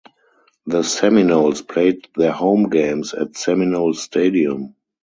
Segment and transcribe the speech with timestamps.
[0.65, 4.73] The Seminoles played their home games at Seminole Stadium.